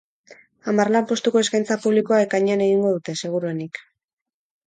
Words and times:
Hamar 0.71 0.89
lanpostuko 0.93 1.41
eskaintza 1.43 1.77
publikoa 1.83 2.21
ekainean 2.27 2.63
egingo 2.69 2.93
dute, 2.97 3.17
seguruenik. 3.27 3.81